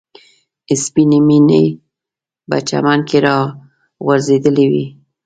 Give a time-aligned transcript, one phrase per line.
[0.83, 1.63] سپینې مڼې
[2.47, 4.85] په چمن کې راغورځېدلې وې.